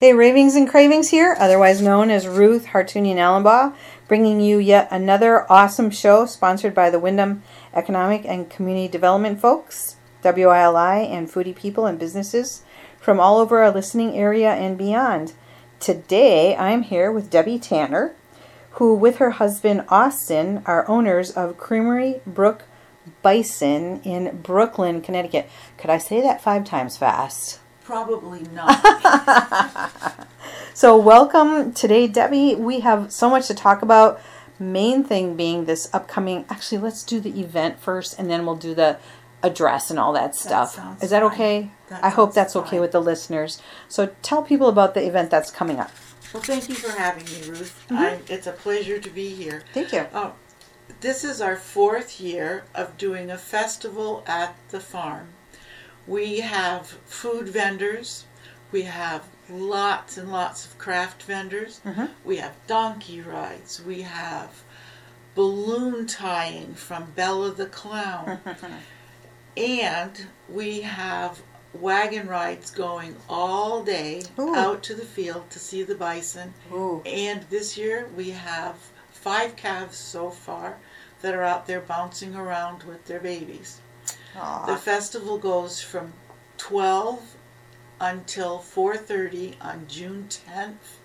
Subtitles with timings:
[0.00, 3.74] Hey, Ravings and Cravings here, otherwise known as Ruth Hartunian Alumbaugh,
[4.06, 7.42] bringing you yet another awesome show sponsored by the Windham
[7.74, 12.62] Economic and Community Development folks, WILI, and foodie people and businesses
[13.00, 15.32] from all over our listening area and beyond.
[15.80, 18.14] Today, I'm here with Debbie Tanner,
[18.74, 22.66] who, with her husband Austin, are owners of Creamery Brook
[23.22, 25.50] Bison in Brooklyn, Connecticut.
[25.76, 27.58] Could I say that five times fast?
[27.88, 29.90] Probably not.
[30.74, 32.54] So, welcome today, Debbie.
[32.54, 34.20] We have so much to talk about.
[34.60, 36.44] Main thing being this upcoming.
[36.50, 38.98] Actually, let's do the event first, and then we'll do the
[39.42, 40.74] address and all that stuff.
[40.74, 41.32] sounds Is that fine.
[41.32, 41.70] okay?
[41.88, 43.60] That I hope that's okay with the listeners.
[43.88, 45.90] So, tell people about the event that's coming up.
[46.32, 47.84] well, thank you for having me, Ruth.
[47.88, 47.96] Mm-hmm.
[47.96, 49.64] I, it's a pleasure to be here.
[49.74, 50.06] Thank you.
[50.12, 50.34] Oh,
[51.00, 55.28] this is our fourth year of doing a festival at the farm.
[56.08, 58.24] We have food vendors.
[58.72, 61.80] We have lots and lots of craft vendors.
[61.84, 62.10] Mhm.
[62.24, 63.82] We have donkey rides.
[63.84, 64.62] We have
[65.34, 68.40] balloon tying from Bella the Clown.
[69.56, 71.42] and we have
[71.74, 74.54] wagon rides going all day Ooh.
[74.54, 76.54] out to the field to see the bison.
[76.72, 77.02] Ooh.
[77.04, 78.76] And this year we have
[79.10, 80.78] five calves so far
[81.20, 83.80] that are out there bouncing around with their babies.
[84.38, 84.76] The Aw.
[84.76, 86.12] festival goes from
[86.58, 87.34] 12
[88.00, 91.00] until 4:30 on June 10th.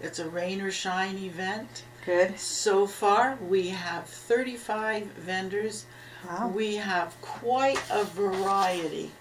[0.00, 1.84] It's a rain or shine event.
[2.04, 2.40] Good.
[2.40, 5.86] So far, we have 35 vendors.
[6.28, 6.48] Wow.
[6.48, 9.12] We have quite a variety.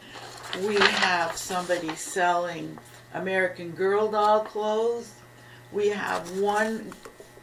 [0.65, 2.79] We have somebody selling
[3.13, 5.13] American Girl doll clothes.
[5.71, 6.93] We have one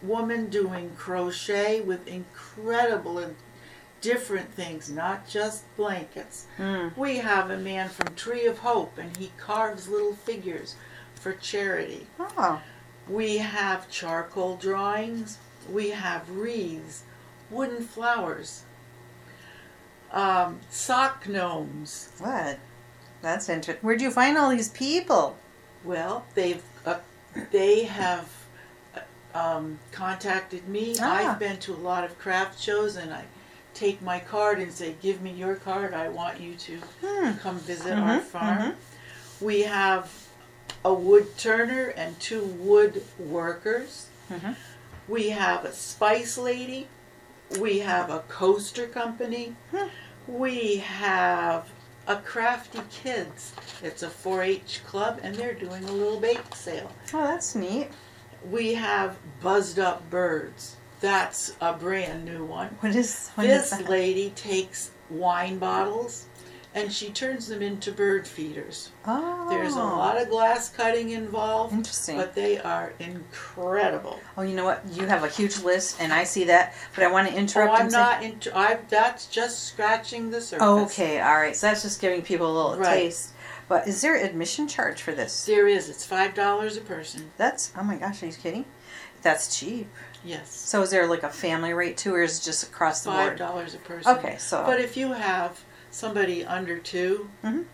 [0.02, 3.20] woman doing crochet with incredible
[4.00, 6.46] different things, not just blankets.
[6.58, 6.96] Mm.
[6.96, 10.76] We have a man from Tree of Hope and he carves little figures
[11.14, 12.06] for charity.
[12.18, 12.62] Oh.
[13.08, 15.38] We have charcoal drawings.
[15.70, 17.02] We have wreaths,
[17.50, 18.64] wooden flowers,
[20.12, 22.10] um, sock gnomes.
[22.18, 22.58] What?
[23.20, 23.84] That's interesting.
[23.86, 25.36] Where'd you find all these people?
[25.84, 26.98] Well, they've uh,
[27.50, 28.30] they have
[28.94, 30.94] uh, um, contacted me.
[31.00, 31.32] Ah.
[31.32, 33.24] I've been to a lot of craft shows, and I
[33.78, 35.94] take my card and say, "Give me your card.
[35.94, 37.32] I want you to Hmm.
[37.38, 38.76] come visit our Mhm, farm."
[39.40, 40.10] We have
[40.84, 44.06] a wood turner and two wood workers.
[44.30, 44.56] Mhm.
[45.06, 46.88] We have a spice lady.
[47.58, 49.54] We have a coaster company.
[49.70, 49.88] Hmm.
[50.26, 51.68] We have
[52.06, 53.52] a crafty kids.
[53.82, 56.90] It's a 4-H club, and they're doing a little bake sale.
[57.14, 57.90] Oh, that's neat.
[58.50, 60.76] We have buzzed up birds.
[61.00, 62.76] That's a brand new one.
[62.80, 63.88] What is what is This that?
[63.88, 66.26] lady takes wine bottles
[66.74, 68.90] and she turns them into bird feeders.
[69.06, 69.46] Oh.
[69.48, 69.84] There's a oh.
[69.86, 72.16] lot of glass cutting involved, Interesting.
[72.16, 74.20] but they are incredible.
[74.36, 74.82] Oh, you know what?
[74.92, 77.70] You have a huge list, and I see that, but I want to interrupt.
[77.72, 77.98] Oh, interrupt I'm and say.
[77.98, 78.56] not into.
[78.56, 80.66] I've that's just scratching the surface.
[80.66, 81.56] Okay, all right.
[81.56, 82.94] So that's just giving people a little Right.
[82.94, 83.30] taste.
[83.68, 85.44] But is there admission charge for this?
[85.44, 85.88] There is.
[85.88, 87.30] It's five dollars a person.
[87.36, 88.64] That's oh my gosh, are you kidding?
[89.22, 89.88] That's cheap.
[90.24, 93.10] Yes, So is there like a family rate too, or is it just across the
[93.10, 93.38] five board?
[93.38, 94.16] dollars a person.
[94.18, 97.64] Okay, so But if you have somebody under 2 Mhm.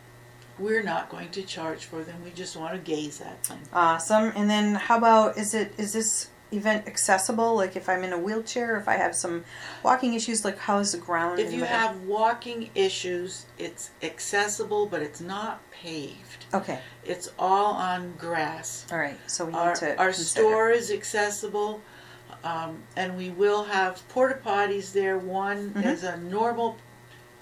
[0.59, 2.23] we're not going to charge for them.
[2.25, 3.59] We just want to gaze at them.
[3.73, 4.33] awesome.
[4.37, 7.57] And then how about is it is this event accessible?
[7.57, 9.45] Like if I'm in a wheelchair, if I have some
[9.83, 11.41] walking issues, like how is the ground?
[11.41, 16.45] If and you have walking issues, it's accessible, but it's not paved.
[16.55, 18.87] okay, It's all on grass.
[18.93, 19.19] all right.
[19.27, 20.41] So we need Our, to our consider.
[20.41, 21.81] store is accessible,
[22.45, 25.19] um, and we will have porta potties there.
[25.19, 25.85] One Mhm.
[25.87, 26.77] is a normal,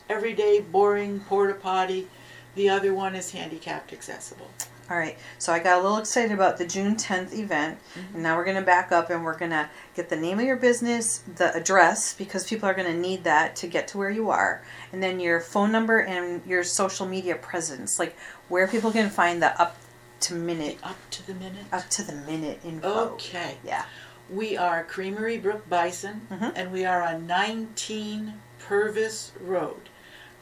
[0.09, 2.09] everyday, boring porta potty.
[2.55, 4.51] The other one is handicapped accessible.
[4.91, 8.15] All right, so I got a little excited about the June 10th event, Mm-hmm.
[8.15, 10.45] and now we're going to back up and we're going to get the name of
[10.45, 14.11] your business, the address, because people are going to need that to get to where
[14.11, 14.61] you are,
[14.93, 18.15] and then your phone number and your social media presence, like
[18.49, 19.77] where people can find the up
[20.21, 21.65] to minute, Up to the minute.
[21.73, 23.12] up to the minute info.
[23.15, 23.56] Okay.
[23.65, 23.85] Yeah.
[24.32, 26.52] We are Creamery Brook Bison, Mhm.
[26.56, 29.90] and we are on 19 Purvis Road.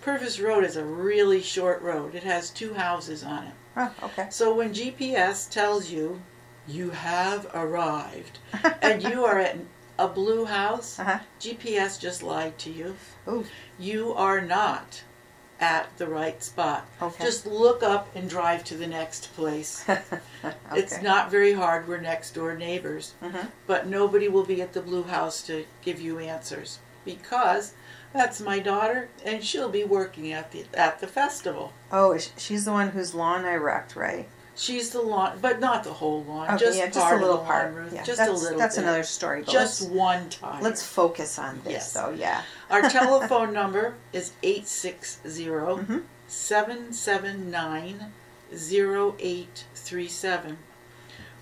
[0.00, 2.14] Purvis Road is a really short road.
[2.14, 3.52] It has two houses on it.
[3.76, 4.28] Oh, okay.
[4.31, 6.22] So when GPS tells you
[6.69, 8.38] you have arrived
[8.82, 9.56] and you are at
[9.98, 11.19] a blue house, Uh huh.
[11.40, 12.96] GPS just lied to you.
[13.28, 13.44] Ooh.
[13.78, 15.02] You are not
[15.60, 16.86] at the right spot.
[17.02, 17.22] Okay.
[17.24, 19.84] Just look up and drive to the next place.
[20.72, 21.02] It's Okay.
[21.02, 21.86] not very hard.
[21.86, 23.12] We're next door neighbors.
[23.22, 23.48] Mhm.
[23.66, 27.74] But nobody will be at the blue house to give you answers because
[28.12, 31.72] That's my daughter, and she'll be working at the at the festival.
[31.92, 34.28] Oh, is- she's the one whose lawn I wrecked, right?
[34.60, 36.48] She's the lawn, but not the whole lawn.
[36.50, 37.72] Okay, just yeah, just part a little of the part.
[37.72, 37.94] lawn, Ruth.
[37.94, 38.58] Yeah, just that's, a little.
[38.58, 38.82] That's bit.
[38.82, 39.42] another story.
[39.44, 40.62] Just one time.
[40.62, 41.92] let's focus on this, Yes.
[41.94, 42.10] though.
[42.10, 42.42] Yeah.
[42.68, 46.02] Our telephone number is 860 Mhm.
[46.28, 48.12] 779
[48.52, 50.58] 0837.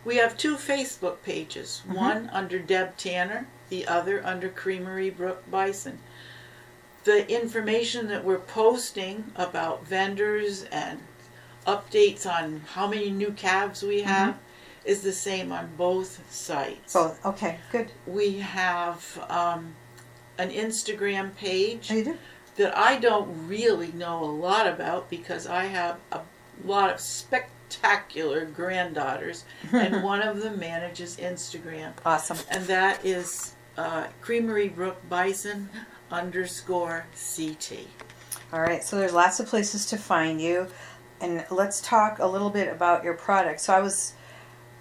[0.04, 1.94] We have two Facebook pages, Mhm.
[1.96, 5.98] one under Deb Tanner, the other under Creamery Brook Bison.
[7.02, 11.00] The information that we're posting about vendors and
[11.78, 14.36] updates on how many new calves we have
[14.84, 16.94] is the same on both sites.
[16.94, 17.24] Both.
[17.26, 17.58] Okay.
[17.70, 17.90] Good.
[18.06, 19.74] We have um,
[20.38, 22.18] an Instagram page Oh, you do.
[22.56, 26.20] that I don't really know a lot about because I have a
[26.64, 32.38] lot of spectacular granddaughters, and one of them manages Instagram, Awesome.
[32.50, 35.68] and that is uh, Creamery Brook Bison
[36.10, 37.04] underscore
[37.36, 37.80] CT.
[38.52, 40.66] All right, so there's lots of places to find you,
[41.20, 43.60] and let's talk a little bit about your product.
[43.60, 44.12] So I was,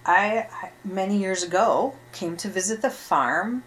[0.06, 0.46] I
[0.84, 3.64] many years ago came to visit the farm.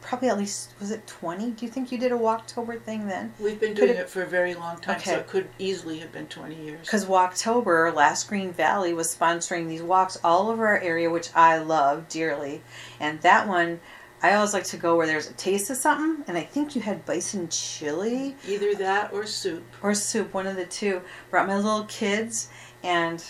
[0.00, 1.50] Probably at least was it 20?
[1.52, 3.32] Do you think you did a Walktober thing then?
[3.40, 6.12] We've been doing it- it for a very long time, so it could easily have
[6.12, 6.86] been 20 years.
[6.86, 11.58] Because Walktober, Last Green Valley was sponsoring these walks all over our area, which I
[11.58, 12.62] love dearly.
[13.00, 13.80] And that one,
[14.22, 16.24] I always like to go where there's a taste of something.
[16.28, 18.36] And I think you had bison chili.
[18.46, 19.64] Either that or soup.
[19.82, 21.02] or soup, one of the two.
[21.30, 22.48] Brought my little kids
[22.84, 23.22] and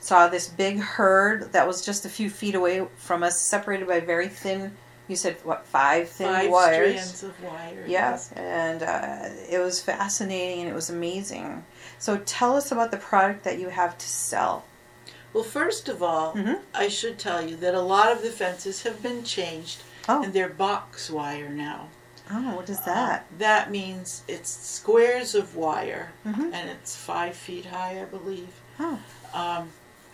[0.00, 4.00] saw this big herd that was just a few feet away from us, separated by
[4.00, 4.72] very thin.
[5.08, 5.66] You said what?
[5.66, 7.02] Five thin Five wires.
[7.04, 7.84] strands of wire.
[7.86, 8.32] Yeah, yes.
[8.32, 11.64] and uh, it was fascinating and it was amazing.
[11.98, 14.64] So tell us about the product that you have to sell.
[15.34, 16.60] Well, first of all, Mhm.
[16.74, 20.32] I should tell you that a lot of the fences have been changed Oh, and
[20.32, 21.88] they're box wire now.
[22.32, 23.20] oh, what is that?
[23.20, 26.52] Uh, that means it's squares of wire Mhm.
[26.52, 28.48] and it's five feet high, I believe.
[28.78, 28.98] Oh,
[29.34, 29.70] Um,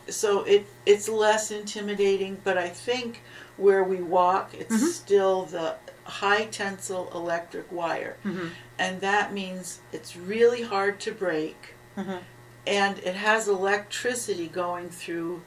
[0.08, 3.22] so it it's less intimidating, but I think
[3.56, 4.88] where we walk, it's Mhm.
[4.93, 8.50] still the high tensile electric wire, Mhm.
[8.78, 12.20] and that means it's really hard to break, Mhm.
[12.66, 15.42] and it has electricity going through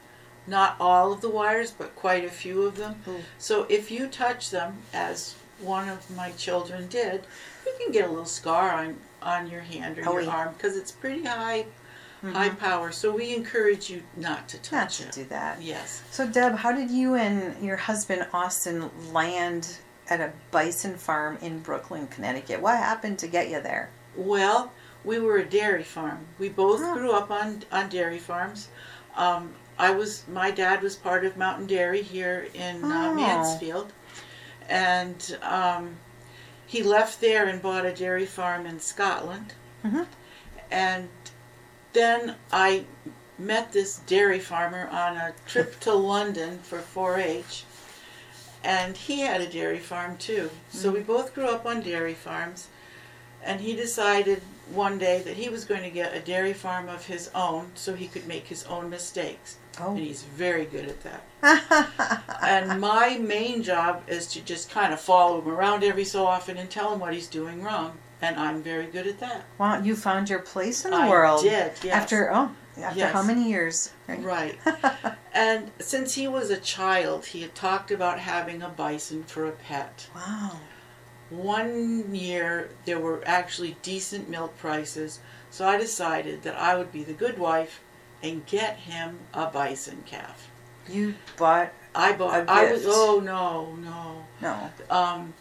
[0.50, 3.02] not all of the wires, but quite a few of them.
[3.08, 3.20] Ooh.
[3.38, 7.24] So if you touch them, as one of my children did,
[7.66, 10.30] you can get a little scar on on your hand or Oh, your yeah.
[10.30, 11.66] arm because it's pretty high
[12.24, 12.34] Mhm.
[12.34, 12.90] high power.
[12.92, 15.12] So we encourage you not to touch not to it.
[15.12, 15.62] do that.
[15.62, 16.02] Yes.
[16.12, 19.78] So Deb, how did you and your husband Austin land
[20.10, 22.62] at a bison farm in Brooklyn, Connecticut?
[22.62, 23.90] What happened to get you there?
[24.16, 24.72] Well,
[25.04, 26.26] we were a dairy farm.
[26.40, 26.94] We both Oh.
[26.94, 28.70] grew up on on dairy farms.
[29.18, 33.14] Um, I was my dad was part of Mountain Dairy here in uh, Oh.
[33.16, 33.94] Mansfield,
[34.68, 35.96] and um,
[36.68, 39.54] he left there and bought a dairy farm in Scotland.
[39.84, 40.06] Mhm.
[40.70, 41.10] And
[41.94, 42.84] then I
[43.38, 47.64] met this dairy farmer on a trip to London for 4-H,
[48.64, 50.52] and he had a dairy farm too.
[50.72, 52.68] So we both grew up on dairy farms,
[53.42, 57.06] and he decided one day that he was going to get a dairy farm of
[57.08, 59.56] his own so he could make his own mistakes.
[59.80, 59.92] Oh.
[59.92, 61.24] And he's very good at that.
[62.42, 66.58] And my main job is to just kind of follow him around every so often
[66.58, 67.98] and tell him what he's doing wrong.
[68.22, 69.46] And I'm very good at that.
[69.58, 71.42] wow, you found your place in the I world.
[71.42, 71.86] I did, yes.
[71.86, 72.52] After oh,
[72.82, 73.14] after Yes.
[73.14, 73.92] how many years?
[74.08, 74.58] Right.
[75.34, 79.52] and since he was a child, he had talked about having a bison for a
[79.52, 80.08] pet.
[80.16, 80.60] wow.
[81.30, 85.20] One year there were actually decent milk prices,
[85.52, 87.82] so I decided that I would be the good wife
[88.24, 90.50] and get him a bison calf.
[90.88, 92.48] You bought I bought.
[92.48, 92.84] A I was.
[92.88, 94.26] Oh no, no.
[94.42, 94.72] no.
[94.96, 95.34] Um,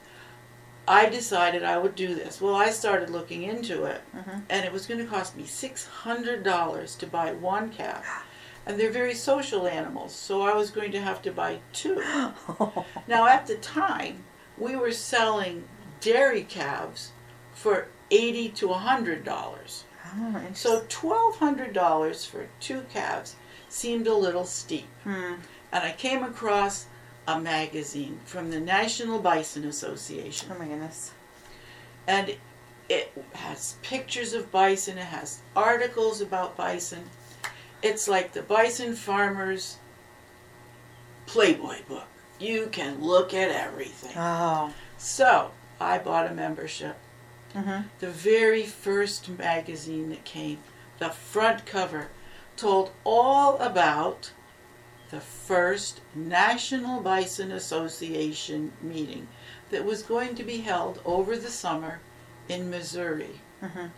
[0.87, 2.41] I decided I would do this.
[2.41, 4.43] Well, I started looking into it, Mhm.
[4.49, 8.07] and it was going to cost me six hundred dollars to buy one calf,
[8.67, 12.03] and they're very social animals, so I was going to have to buy two.
[13.07, 14.25] Now, at the time,
[14.57, 15.65] we were selling
[16.01, 17.13] dairy calves
[17.55, 19.85] for eighty to a hundred dollars.
[20.17, 20.43] Oh.
[20.55, 23.37] So twelve hundred dollars for two calves
[23.69, 24.89] seemed a little steep.
[25.05, 25.35] Hmm.
[25.73, 26.87] And I came across
[27.27, 30.51] a magazine from the National Bison Association.
[30.51, 31.13] Oh my goodness.
[32.07, 32.37] And
[32.89, 37.05] it has pictures of bison, it has articles about bison.
[37.83, 39.77] It's like the bison farmers
[41.27, 42.07] Playboy book.
[42.41, 44.13] You can look at everything.
[44.17, 44.73] Oh.
[44.97, 46.97] So I bought a membership.
[47.55, 47.89] Mm-hmm.
[48.01, 50.59] The very first magazine that came,
[50.99, 52.09] the front cover,
[52.57, 54.33] told all about
[55.11, 59.29] the first National Bison Association meeting
[59.71, 62.01] that was going to be held over the summer
[62.49, 63.41] in Missouri.
[63.63, 63.91] Mhm.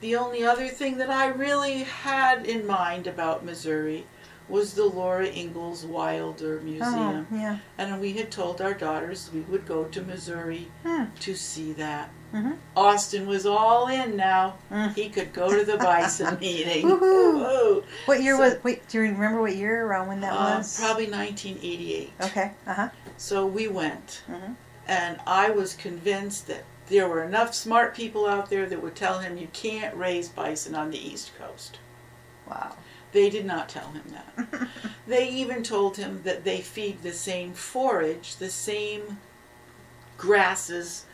[0.00, 4.06] The only other thing that I really had in mind about Missouri
[4.50, 7.26] was the Laura Ingalls Wilder Oh, Museum.
[7.32, 7.58] yeah.
[7.78, 11.04] And we had told our daughters we would go to Missouri Hmm.
[11.20, 12.10] to see that.
[12.34, 12.56] Mhm.
[12.76, 14.54] Austin was all in now.
[14.70, 14.94] Mm.
[14.94, 16.86] He could go to the bison meeting.
[16.86, 17.82] Woohoo.
[18.06, 18.56] What year So- was?
[18.62, 20.78] Wait, do you remember what year around when that Um, was?
[20.78, 22.12] probably 1988.
[22.20, 22.52] Okay.
[22.66, 22.88] Uh huh.
[23.16, 24.54] So we went, Mhm.
[24.86, 29.18] and I was convinced that there were enough smart people out there that would tell
[29.20, 31.78] him you can't raise bison on the East Coast.
[32.48, 32.76] Wow.
[33.12, 34.68] They did not tell him that.
[35.06, 39.18] they even told him that they feed the same forage, the same
[40.16, 41.06] grasses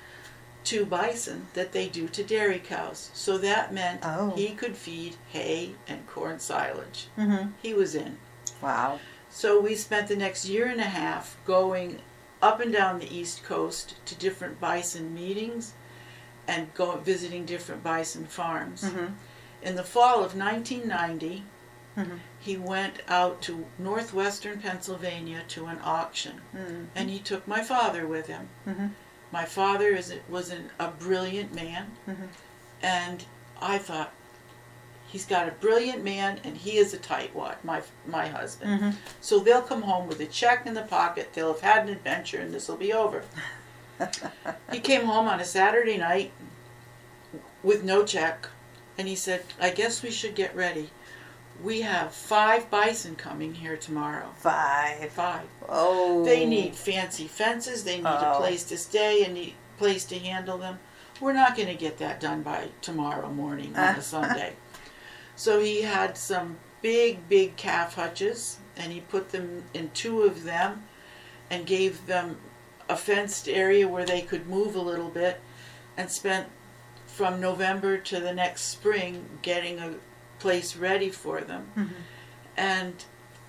[0.65, 3.11] to bison that they do to dairy cows.
[3.15, 4.31] So that meant Oh.
[4.35, 7.07] he could feed hay and corn silage.
[7.17, 7.53] Mhm.
[7.63, 8.19] He was in.
[8.61, 8.99] Wow.
[9.31, 12.01] So we spent the next year and a half going
[12.43, 15.73] up and down the East Coast to different bison meetings
[16.49, 18.83] and go visiting different bison farms.
[18.83, 19.15] Mhm.
[19.63, 21.45] In the fall of 1990,
[21.97, 22.19] Mhm.
[22.39, 26.87] he went out to northwestern Pennsylvania to an auction, Mhm.
[26.95, 28.49] and he took my father with him.
[28.67, 28.91] Mhm.
[29.33, 32.29] My father is was an, a brilliant man, Mhm.
[32.83, 33.25] and
[33.61, 34.13] I thought
[35.09, 37.57] he's got a brilliant man, and he is a tightwad.
[37.65, 38.81] My my husband.
[38.81, 38.97] Mhm.
[39.21, 41.33] So they'll come home with a check in the pocket.
[41.33, 43.25] They'll have had an adventure, and this will be over.
[44.71, 46.33] he came home on a Saturday night
[47.63, 48.49] with no check,
[48.99, 50.91] and he said, "I guess we should get ready.
[51.63, 54.31] We have five bison coming here tomorrow.
[54.37, 55.11] Five.
[55.13, 55.47] Five.
[55.69, 56.25] Oh.
[56.25, 57.85] They need fancy fences.
[57.85, 58.39] They need a Oh.
[58.39, 60.79] place to stay and a place to handle them.
[61.21, 64.55] We're not going to get that done by tomorrow morning on a Sunday."
[65.35, 70.45] So he had some big, big calf hutches, and he put them in two of
[70.45, 70.85] them,
[71.51, 72.39] and gave them
[72.89, 75.41] a fenced area where they could move a little bit,
[75.97, 76.49] and spent
[77.07, 79.95] from November to the next spring getting a
[80.39, 81.71] place ready for them.
[81.77, 81.91] Mhm.
[82.57, 83.05] And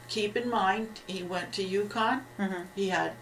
[0.07, 2.21] keep in mind, he went to UConn.
[2.39, 2.65] Mhm.
[2.75, 3.13] He had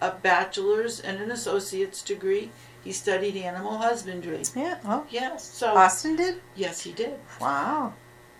[0.00, 2.50] a bachelor's and an associate's degree.
[2.82, 4.42] He studied animal husbandry.
[4.54, 4.78] Yeah.
[4.84, 5.04] Oh.
[5.10, 6.40] Yes, so Austin did.
[6.54, 7.18] yes, he did.
[7.40, 7.92] Wow.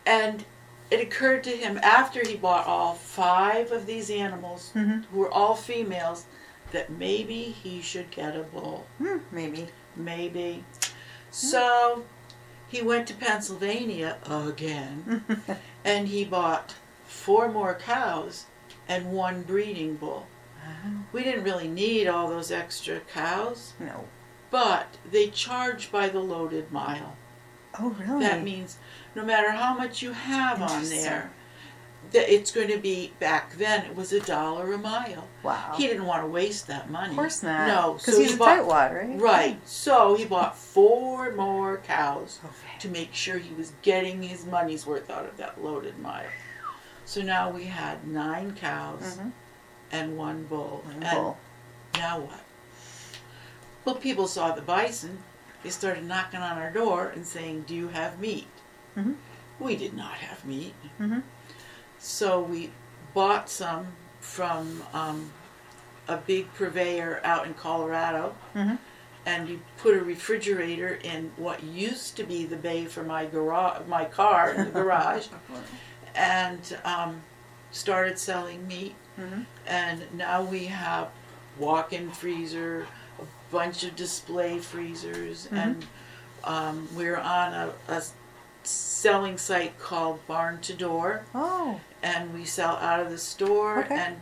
[0.07, 0.45] And
[0.91, 5.05] it occurred to him after he bought all five of these animals, Mhm.
[5.13, 6.25] who were all females,
[6.73, 8.87] that maybe he should get a bull.
[8.99, 9.19] Hmm.
[9.31, 9.69] Maybe.
[9.95, 10.65] Maybe.
[11.31, 12.05] So
[12.71, 15.25] he went to Pennsylvania again
[15.85, 16.75] and he bought
[17.05, 18.47] four more cows
[18.89, 20.27] and one breeding bull.
[20.65, 20.91] Uh-huh.
[21.13, 24.05] We didn't really need all those extra cows, no.
[24.51, 27.17] but they charge by the loaded mile.
[27.79, 28.21] Oh, really?
[28.21, 28.79] That means
[29.15, 31.33] no matter how much you have on there,
[32.13, 35.29] that it's going to be back then it was a dollar a mile.
[35.43, 35.75] wow.
[35.77, 37.11] He didn't want to waste that money.
[37.11, 37.69] of course not.
[37.69, 39.21] No, Because so he's he a bought tightwad, right?
[39.21, 39.69] right.
[39.69, 42.79] So he bought four more cows Okay.
[42.81, 46.27] to make sure he was getting his money's worth out of that loaded mile.
[47.05, 49.33] So now we had nine cows Mhm.
[49.93, 50.83] and one bull.
[50.85, 51.39] One and bull.
[51.95, 52.41] now what?
[53.85, 55.23] Well, people saw the bison.
[55.63, 58.49] They started knocking on our door and saying, "Do you have meat?"
[58.97, 59.17] Mhm.
[59.59, 61.23] We did not have meat, Mhm.
[62.01, 62.71] So we
[63.15, 63.87] bought some
[64.21, 65.31] from um,
[66.09, 68.79] a big purveyor out in Colorado, Mhm.
[69.27, 73.87] and we put a refrigerator in what used to be the bay for my garage,
[73.87, 75.27] my car in the garage,
[76.15, 77.21] and um,
[77.71, 78.95] started selling meat.
[79.19, 79.45] Mhm.
[79.67, 81.09] And now we have
[81.59, 82.87] walk-in freezer,
[83.21, 85.85] a bunch of display freezers, and
[86.45, 88.03] um, we're on a, a
[88.63, 91.81] selling site called Barn to Door, Oh.
[92.03, 93.81] And we sell out of the store.
[93.85, 93.95] Okay.
[93.97, 94.17] And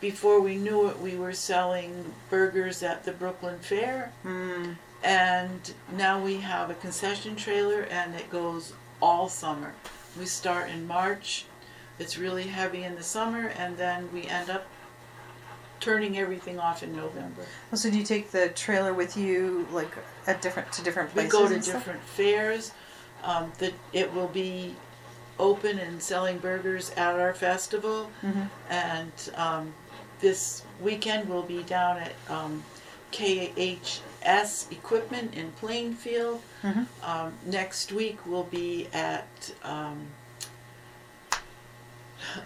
[0.00, 4.72] before we knew it, we were selling burgers at the Brooklyn Fair, Hmm.
[5.04, 9.74] and now we have a concession trailer, and it goes all summer.
[10.18, 11.44] We start in March.
[11.98, 14.66] It's really heavy in the summer, and then we end up
[15.78, 17.42] turning everything off in November.
[17.72, 19.90] Oh, So do you take the trailer with you, like
[20.26, 21.32] at different to different places?
[21.32, 22.72] We go to different fairs.
[23.24, 24.74] Um, the, it will be
[25.42, 28.48] open and selling burgers at our festival, Mhm.
[28.70, 29.74] and um,
[30.20, 32.62] this weekend we'll be down at um,
[33.10, 36.40] KHS Equipment in Plainfield.
[36.62, 36.86] Mhm.
[37.02, 40.06] Um, next week we'll be at um,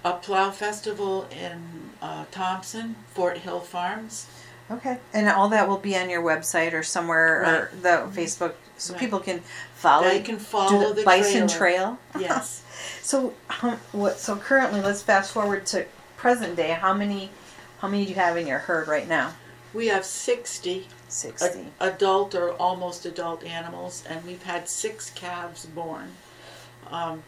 [0.03, 4.27] a plow festival in uh, Thompson, Fort Hill Farms.
[4.71, 8.93] Okay, and all that will be on your website or somewhere or the Facebook, so
[8.93, 9.01] Right.
[9.01, 9.41] people can
[9.75, 10.09] follow.
[10.09, 11.59] They can follow the Bison trailer.
[11.59, 11.99] Trail.
[12.21, 12.63] Yes.
[13.03, 14.19] So, how, what?
[14.19, 16.71] So currently, let's fast forward to present day.
[16.71, 17.31] How many?
[17.79, 19.35] How many do you have in your herd right now?
[19.75, 21.67] We have 60 Sixty.
[21.81, 26.13] a- adult or almost adult animals, and we've had six calves born.
[26.91, 27.23] Um,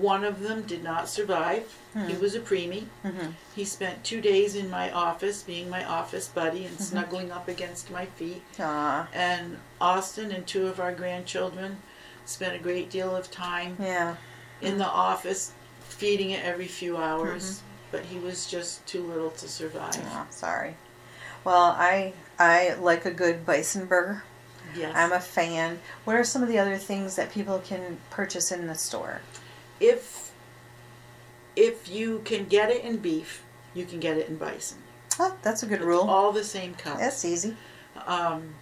[0.00, 1.76] one of them did not survive.
[2.08, 2.86] He was a preemie.
[3.04, 3.30] Mm-hmm.
[3.54, 6.82] He spent two days in my office, being my office buddy and Mm-hmm.
[6.82, 8.42] snuggling up against my feet.
[8.58, 9.08] Aw.
[9.12, 11.76] And Austin and two of our grandchildren
[12.24, 14.16] spent a great deal of time Yeah.
[14.60, 15.52] in the office,
[15.88, 17.44] feeding it every few hours.
[17.58, 17.66] Mm-hmm.
[17.92, 19.94] But he was just too little to survive.
[20.30, 20.74] Sorry.
[21.44, 24.24] Well, I I like a good bison burger.
[24.76, 24.92] Yes.
[24.96, 25.78] I'm a fan.
[26.04, 29.20] What are some of the other things that people can purchase in the store?
[29.80, 30.32] If
[31.56, 34.78] if you can get it in beef, you can get it in bison.
[35.18, 36.02] Oh, that's a good It's rule.
[36.02, 36.98] all the same cuts.
[36.98, 37.56] That's easy.
[38.06, 38.54] Um,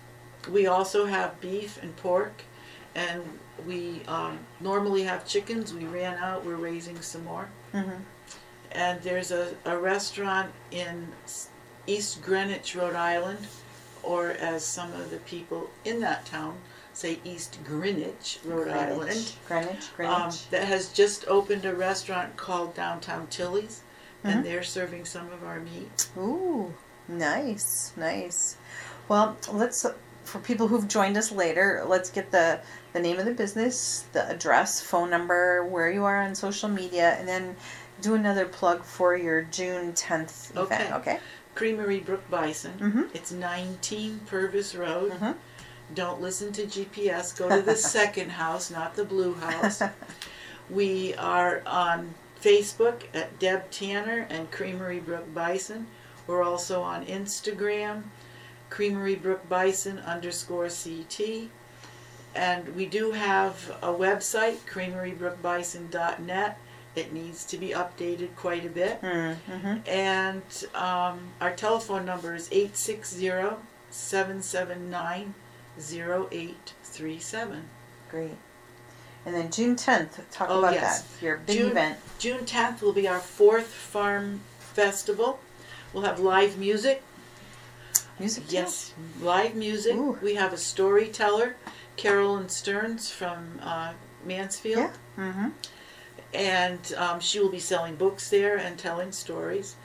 [0.50, 2.42] we also have beef and pork,
[2.94, 3.22] and
[3.66, 5.72] we um, normally have chickens.
[5.72, 6.44] We ran out.
[6.44, 7.48] We're raising some more.
[7.72, 8.02] Mm-hmm.
[8.72, 11.08] And there's a, a restaurant in
[11.86, 13.46] East Greenwich, Rhode Island,
[14.02, 16.56] or as some of the people in that town
[16.92, 19.84] say, East Greenwich, Rhode Island, Greenwich.
[19.96, 20.16] Greenwich.
[20.18, 23.80] um, that has just opened a restaurant called Downtown Tilly's,
[24.24, 24.30] Mhm.
[24.30, 26.08] and they're serving some of our meat.
[26.16, 26.74] Ooh,
[27.08, 28.56] nice, nice.
[29.08, 29.84] Well, let's
[30.24, 32.60] for people who've joined us later, let's get the
[32.92, 37.16] the name of the business, the address, phone number, where you are on social media,
[37.18, 37.56] and then
[38.02, 40.92] do another plug for your June tenth event.
[40.92, 40.92] Okay.
[40.92, 41.20] Okay.
[41.54, 42.72] Creamery Brook Bison.
[42.78, 43.14] Mhm.
[43.14, 45.12] It's 19 Purvis Road.
[45.12, 45.34] Mhm.
[45.94, 47.36] Don't listen to GPS.
[47.36, 49.82] Go to the second house, not the blue house.
[50.70, 55.86] We are on Facebook at Deb Tanner and Creamery Brook Bison.
[56.26, 58.04] We're also on Instagram,
[58.70, 61.50] Creamery Brook Bison underscore CT.
[62.34, 66.58] And we do have a website, creamerybrookbison.net.
[66.94, 69.02] It needs to be updated quite a bit.
[69.02, 69.86] Mm-hmm.
[69.86, 70.42] And
[70.74, 73.58] um, our telephone number is 860
[73.90, 75.34] 779
[75.78, 77.68] 0837.
[78.10, 78.30] Great.
[79.24, 81.02] And then June tenth, talk Oh, about yes.
[81.02, 81.22] that.
[81.24, 81.98] Your big June- event.
[82.18, 85.38] June 10th will be our fourth farm festival.
[85.92, 87.02] We'll have live music.
[88.18, 88.48] Music.
[88.48, 88.54] too?
[88.54, 89.94] Yes, live music.
[89.94, 90.18] Ooh.
[90.22, 91.56] We have a storyteller,
[91.96, 93.92] Carolyn Stearns from uh,
[94.24, 94.90] Mansfield.
[95.16, 95.24] Yeah.
[95.24, 95.48] Mm-hmm.
[96.34, 99.76] and um, she will be selling books there and telling stories.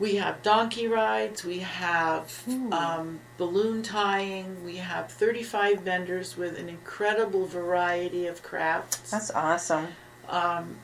[0.00, 6.68] We have donkey rides, we have um, balloon tying, we have 35 vendors with an
[6.70, 9.10] incredible variety of crafts.
[9.10, 9.88] That's awesome.
[10.28, 10.76] Um,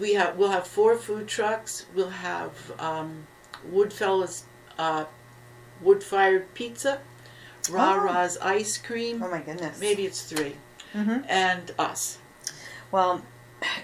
[0.00, 1.86] we have we'll have four food trucks.
[1.94, 3.26] We'll have um,
[3.68, 4.42] Woodfellas
[4.78, 5.06] uh,
[5.80, 7.00] wood fired pizza,
[7.70, 8.04] Rah Oh.
[8.04, 9.22] Rah's ice cream.
[9.24, 9.80] Oh my goodness.
[9.80, 10.56] Maybe it's three,
[10.94, 11.24] Mm-hmm.
[11.28, 12.18] and us.
[12.92, 13.22] Well,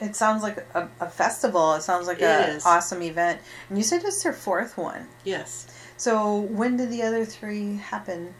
[0.00, 1.74] it sounds like a, a festival.
[1.74, 3.40] It sounds like an awesome event.
[3.68, 5.08] And you said it's their fourth one.
[5.24, 5.66] Yes.
[5.96, 8.34] So when did the other three happen?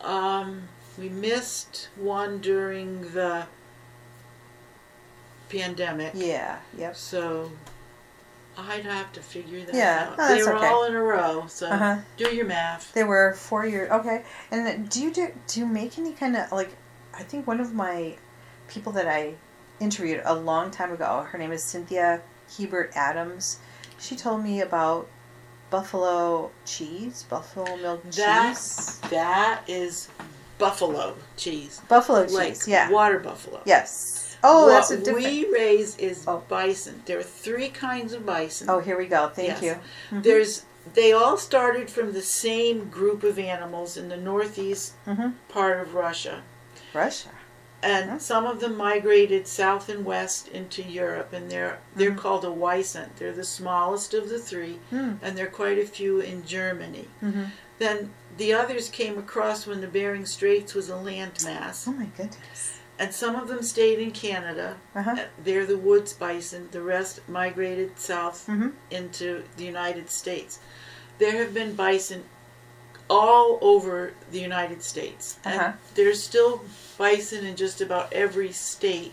[0.00, 0.62] Um,
[0.98, 3.46] we missed one during the
[5.48, 6.12] pandemic.
[6.14, 6.58] Yeah.
[6.76, 6.96] Yep.
[6.96, 7.50] So
[8.56, 10.18] I'd have to figure that Yeah, out.
[10.18, 10.66] no, they were okay.
[10.66, 11.96] all in a row, so Uh-huh.
[12.16, 12.92] do your math.
[12.92, 13.90] They were four years.
[13.90, 14.24] Okay.
[14.50, 16.70] And do you do do you make any kind of like?
[17.14, 18.16] I think one of my
[18.68, 19.34] people that I
[19.80, 21.26] interviewed a long time ago.
[21.30, 22.20] Her name is Cynthia
[22.58, 23.58] Hebert Adams.
[23.98, 25.08] She told me about
[25.70, 30.08] buffalo cheese, buffalo milk That- cheese, That is
[30.58, 31.80] buffalo cheese.
[31.88, 32.66] buffalo cheese.
[32.68, 32.90] Yeah.
[32.90, 33.60] water buffalo.
[33.64, 34.36] Yes.
[34.42, 35.24] Oh, what that's a different.
[35.26, 36.42] we raise is Oh.
[36.48, 37.02] bison.
[37.06, 38.68] There are three kinds of bison.
[38.70, 39.28] Oh, here we go.
[39.28, 39.62] Thank Yes.
[39.62, 39.76] you.
[40.18, 40.22] Mhm.
[40.22, 40.62] There's
[40.94, 45.34] they all started from the same group of animals in the northeast Mhm.
[45.48, 46.42] part of Russia.
[46.94, 47.28] Russia.
[47.82, 48.18] And Huh?
[48.18, 52.18] some of them migrated south and west into Europe, and they're they're Mhm.
[52.18, 53.16] called a wisent.
[53.16, 55.12] They're the smallest of the three, Hmm.
[55.22, 57.08] and there are quite a few in Germany.
[57.22, 57.44] Mm-hmm.
[57.78, 62.80] Then the others came across when the Bering Straits was a landmass, Oh my goodness.
[62.98, 64.76] and some of them stayed in Canada.
[64.94, 65.12] Uh-huh.
[65.12, 66.68] Uh, They're the woods bison.
[66.72, 68.72] The rest migrated south Mhm.
[68.90, 70.58] into the United States.
[71.18, 72.24] There have been bison
[73.10, 75.38] all over the United States.
[75.44, 75.58] Uh-huh.
[75.64, 76.62] And there's still
[76.96, 79.12] bison in just about every state,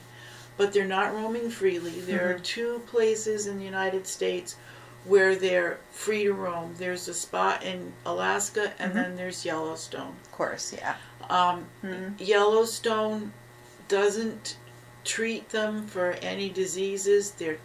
[0.56, 2.00] but they're not roaming freely.
[2.02, 4.56] There are two places in the United States
[5.06, 6.76] where they're free to roam.
[6.78, 8.96] There's a spot in Alaska, and Mhm.
[8.96, 10.16] then there's Yellowstone.
[10.24, 10.96] Of course, yeah.
[11.30, 12.16] Um, Mhm.
[12.20, 13.34] Yellowstone
[13.88, 14.58] doesn't
[15.06, 17.32] treat them for any diseases.
[17.32, 17.58] They're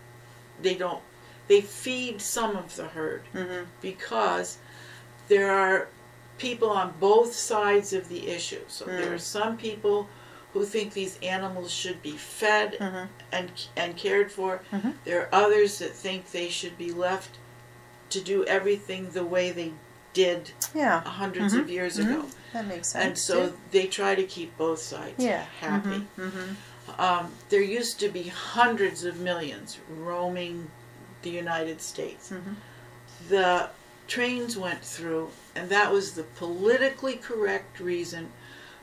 [0.61, 1.03] they don't
[1.49, 3.65] they feed some of the herd Mm-hmm.
[3.81, 4.59] because
[5.29, 5.89] there are
[6.43, 8.63] people on both sides of the issue.
[8.69, 9.15] So there Mm.
[9.15, 10.09] are some people
[10.53, 13.07] who think these animals should be fed Mm-hmm.
[13.37, 13.49] and
[13.83, 14.61] and cared for.
[14.73, 14.93] Mhm.
[15.07, 17.33] There are others that think they should be left
[18.15, 19.73] to do everything the way they
[20.13, 22.05] did Yeah, 100s of years Mhm.
[22.11, 22.21] ago.
[22.53, 23.05] that makes sense.
[23.05, 23.59] And so too.
[23.71, 26.01] they try to keep both sides yeah, happy.
[26.19, 26.51] Mm-hmm.
[27.07, 28.25] Um, there used to be
[28.59, 30.71] hundreds of millions roaming
[31.23, 32.25] the United States.
[33.29, 33.71] The
[34.07, 38.31] trains went through, and that was the politically correct reason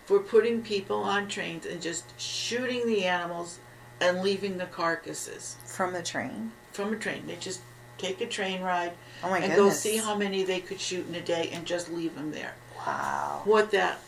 [0.06, 3.60] for putting people on trains and just shooting the animals
[4.02, 6.52] and leaving the carcasses From the train.
[6.72, 7.28] from a train.
[7.28, 7.62] They just
[7.98, 9.58] take a train ride Oh and goodness.
[9.58, 12.54] go see how many they could shoot in a day and just leave them there.
[12.78, 13.42] Wow.
[13.44, 14.00] What that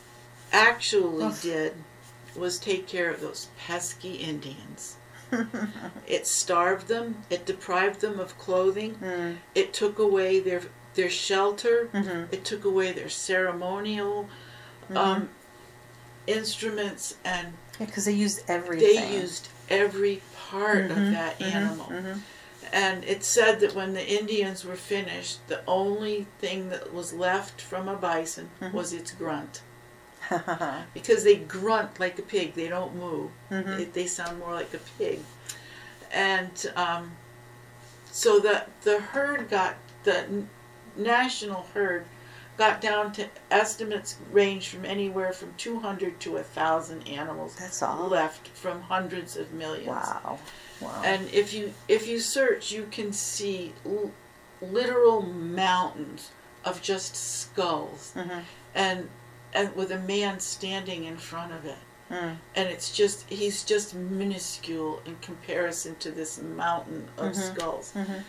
[0.53, 1.41] actually Oof.
[1.41, 1.73] did
[2.35, 4.95] was take care of those pesky Indians.
[6.07, 10.61] It starved them, it deprived them of clothing, Mm, it took away their
[10.95, 14.29] their shelter, mhm, it took away their ceremonial
[14.89, 14.97] mhm.
[14.97, 15.29] um,
[16.27, 18.95] instruments, and Yeah, because they used everything.
[18.95, 21.87] they used every part Mhm, of that mhm, animal.
[21.87, 22.21] mhm.
[22.71, 27.59] And it said that when the Indians were finished, the only thing that was left
[27.59, 28.71] from a bison Mhm.
[28.73, 29.61] was its grunt.
[30.93, 33.31] Because they grunt like a pig, they don't move.
[33.49, 35.21] They, they sound more like a pig.
[36.11, 37.11] And um,
[38.11, 40.45] so the, the herd got, the
[40.95, 42.05] national herd
[42.57, 48.07] got down to estimates range from anywhere from 200 to 1,000 animals That's all.
[48.09, 49.87] left from hundreds of millions.
[49.87, 50.39] Wow.
[50.81, 51.01] Wow.
[51.03, 54.11] And if you if you search, you can see l-
[54.61, 56.31] literal mountains
[56.65, 58.43] of just skulls, Mhm.
[58.75, 59.09] and
[59.53, 61.77] and with a man standing in front of it,
[62.09, 62.37] Mm.
[62.55, 67.55] and it's just he's just minuscule in comparison to this mountain of Mhm.
[67.55, 68.23] skulls, Mhm.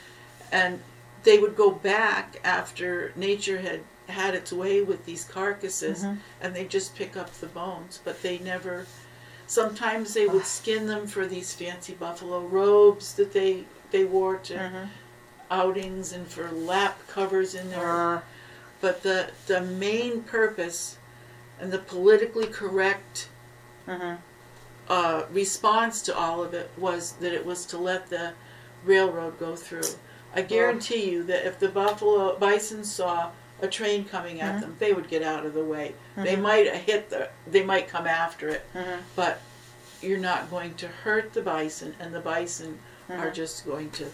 [0.51, 0.83] and
[1.25, 6.19] they would go back after nature had had its way with these carcasses, Mhm.
[6.41, 8.87] and they just pick up the bones, but they never.
[9.47, 14.55] Sometimes they would skin them for these fancy buffalo robes that they they wore to
[14.55, 14.89] Mhm.
[15.51, 18.15] outings and for lap covers in their.
[18.17, 18.21] Uh,
[18.81, 20.97] But the the main purpose
[21.61, 23.29] and the politically correct
[23.87, 24.19] mhm.
[24.89, 28.33] uh, response to all of it was that it was to let the
[28.85, 29.95] railroad go through.
[30.35, 34.61] I guarantee you that if the buffalo bison saw a train coming at Mhm.
[34.61, 35.95] them, they would get out of the way.
[36.17, 36.41] They Mhm.
[36.43, 38.99] might hit the, they might come after it, Mhm.
[39.15, 39.41] but
[40.01, 43.35] you're not going to hurt the bison, and the bison are Mhm.
[43.35, 44.11] just going to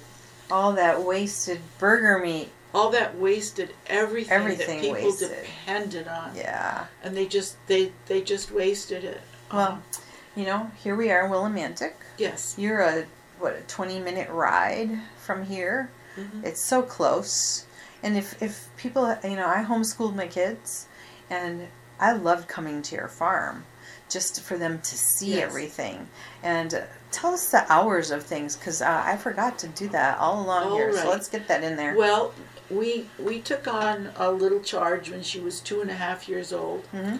[0.50, 2.50] All that wasted burger meat.
[2.74, 5.30] all that wasted everything, Everything that people wasted.
[5.30, 6.86] depended on, Yeah.
[7.02, 9.20] and they just they they just wasted it.
[9.52, 9.82] Well, Um,
[10.34, 11.92] you know, here we are in Willimantic.
[12.18, 13.06] yes, You're a
[13.38, 15.88] what a 20 minute ride from here.
[16.18, 16.44] Mhm.
[16.44, 17.64] It's so close.
[18.02, 20.86] And if if people, you know, I homeschooled my kids
[21.30, 21.68] and
[22.00, 23.64] I loved coming to your farm
[24.08, 25.42] just for them to see Yes.
[25.44, 26.08] everything.
[26.42, 30.18] And uh, tell us the hours of things cuz uh, I forgot to do that
[30.18, 30.92] all along All here.
[30.96, 31.94] So let's get that in there.
[31.96, 32.32] Well,
[32.70, 36.52] we we took on a little charge when she was two and a half years
[36.52, 37.18] old, Mhm.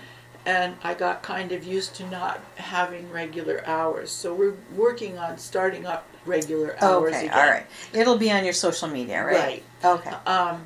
[0.48, 4.10] And I got kind of used to not having regular hours.
[4.10, 7.38] So we're working on starting up regular hours okay, again.
[7.38, 7.66] all right.
[7.92, 9.36] It'll be on your social media, right?
[9.36, 9.62] Right.
[9.84, 10.10] Okay.
[10.26, 10.64] Um,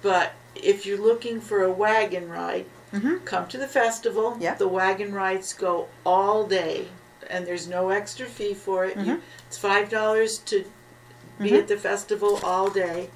[0.00, 2.64] but if you're looking for a wagon ride,
[2.94, 3.22] Mhm.
[3.26, 4.38] come to the festival.
[4.40, 4.56] Yep.
[4.58, 6.88] The wagon rides go all day,
[7.28, 8.96] and there's no extra fee for it.
[8.96, 9.20] You, Mhm.
[9.46, 10.64] it's five dollars to
[11.38, 11.58] be Mhm.
[11.58, 13.10] at the festival all day,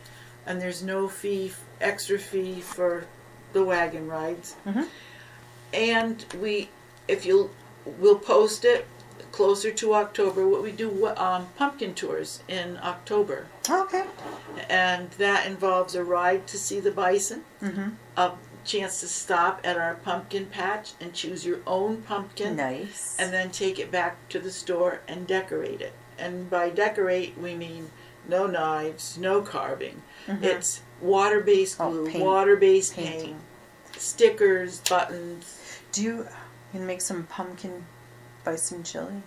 [0.45, 3.05] and there's no fee, extra fee for
[3.55, 4.57] the wagon rides.
[5.73, 6.71] And we,
[7.07, 7.51] if you'll,
[7.85, 8.87] we'll post it
[9.33, 10.49] closer to October.
[10.49, 14.05] What we do um, pumpkin tours in October, Okay.
[14.71, 17.91] and that involves a ride to see the bison, Mm-hmm.
[18.17, 18.33] a
[18.65, 23.17] chance to stop at our pumpkin patch and choose your own pumpkin Nice.
[23.19, 25.93] and then take it back to the store and decorate it.
[26.19, 27.91] And by decorate, we mean
[28.29, 30.03] no knives, no carving.
[30.27, 30.43] Mhm.
[30.43, 33.41] It's water based Oh, glue, paint- water based paint, painting.
[33.97, 35.58] stickers, buttons.
[35.99, 36.29] Do you,
[36.75, 37.85] make some pumpkin
[38.45, 39.21] bison chili?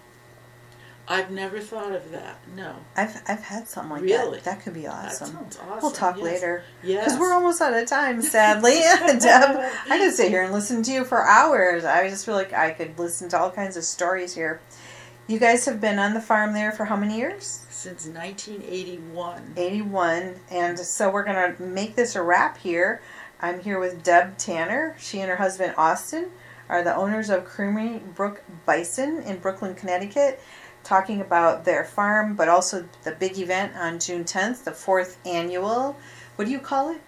[1.06, 2.40] I've never thought of that.
[2.56, 2.78] No.
[2.96, 4.38] I've I've had something like Really?
[4.38, 4.46] that.
[4.46, 5.38] That could be awesome.
[5.38, 5.66] awesome.
[5.82, 6.24] We'll talk yes.
[6.24, 7.04] later Yes.
[7.04, 8.22] because we're almost out of time.
[8.22, 8.72] Sadly,
[9.20, 11.84] Deb, I could sit here and listen to you for hours.
[11.84, 14.62] I just feel like I could listen to all kinds of stories here.
[15.28, 17.66] You guys have been on the farm there for how many years?
[17.70, 19.56] Since 1981.
[19.58, 20.36] 81.
[20.50, 23.02] And so we're going to make this a wrap here.
[23.42, 24.96] I'm here with Deb Tanner.
[25.00, 26.32] She and her husband Austin
[26.72, 30.42] are the owners of Creamery Brook Bison in Brooklyn, Connecticut,
[30.84, 35.98] talking about their farm, but also the big event on June 10th, the fourth annual.
[36.38, 37.02] What do you call it?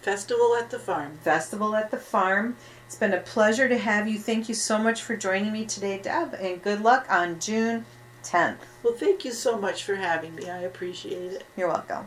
[0.00, 1.18] Festival at the farm.
[1.22, 2.56] Festival at the Farm.
[2.86, 4.18] It's been a pleasure to have you.
[4.18, 7.84] Thank you so much for joining me today, Deb, and good luck on June
[8.24, 8.56] 10th.
[8.82, 10.48] Well, thank you so much for having me.
[10.48, 11.44] I appreciate it.
[11.56, 12.06] You're welcome.